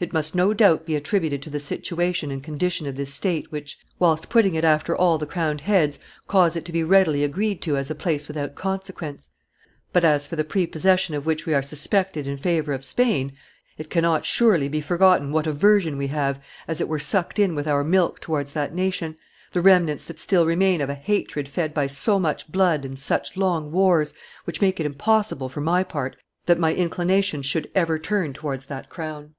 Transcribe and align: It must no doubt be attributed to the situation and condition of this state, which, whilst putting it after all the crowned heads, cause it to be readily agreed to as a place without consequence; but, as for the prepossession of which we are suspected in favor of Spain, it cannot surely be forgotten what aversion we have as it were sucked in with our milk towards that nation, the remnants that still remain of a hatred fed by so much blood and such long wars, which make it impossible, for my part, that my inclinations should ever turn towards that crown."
It 0.00 0.12
must 0.12 0.34
no 0.34 0.52
doubt 0.52 0.84
be 0.84 0.96
attributed 0.96 1.40
to 1.40 1.48
the 1.48 1.58
situation 1.58 2.30
and 2.30 2.44
condition 2.44 2.86
of 2.86 2.94
this 2.94 3.14
state, 3.14 3.50
which, 3.50 3.78
whilst 3.98 4.28
putting 4.28 4.54
it 4.54 4.64
after 4.64 4.94
all 4.94 5.16
the 5.16 5.24
crowned 5.24 5.62
heads, 5.62 5.98
cause 6.28 6.56
it 6.56 6.66
to 6.66 6.72
be 6.72 6.84
readily 6.84 7.24
agreed 7.24 7.62
to 7.62 7.78
as 7.78 7.90
a 7.90 7.94
place 7.94 8.28
without 8.28 8.54
consequence; 8.54 9.30
but, 9.90 10.04
as 10.04 10.26
for 10.26 10.36
the 10.36 10.44
prepossession 10.44 11.14
of 11.14 11.24
which 11.24 11.46
we 11.46 11.54
are 11.54 11.62
suspected 11.62 12.26
in 12.28 12.36
favor 12.36 12.74
of 12.74 12.84
Spain, 12.84 13.32
it 13.78 13.88
cannot 13.88 14.26
surely 14.26 14.68
be 14.68 14.82
forgotten 14.82 15.32
what 15.32 15.46
aversion 15.46 15.96
we 15.96 16.08
have 16.08 16.38
as 16.68 16.82
it 16.82 16.86
were 16.86 16.98
sucked 16.98 17.38
in 17.38 17.54
with 17.54 17.66
our 17.66 17.82
milk 17.82 18.20
towards 18.20 18.52
that 18.52 18.74
nation, 18.74 19.16
the 19.52 19.62
remnants 19.62 20.04
that 20.04 20.18
still 20.20 20.44
remain 20.44 20.82
of 20.82 20.90
a 20.90 20.94
hatred 20.94 21.48
fed 21.48 21.72
by 21.72 21.86
so 21.86 22.18
much 22.18 22.46
blood 22.52 22.84
and 22.84 22.98
such 23.00 23.38
long 23.38 23.72
wars, 23.72 24.12
which 24.44 24.60
make 24.60 24.78
it 24.78 24.84
impossible, 24.84 25.48
for 25.48 25.62
my 25.62 25.82
part, 25.82 26.14
that 26.44 26.60
my 26.60 26.74
inclinations 26.74 27.46
should 27.46 27.70
ever 27.74 27.98
turn 27.98 28.34
towards 28.34 28.66
that 28.66 28.90
crown." 28.90 29.34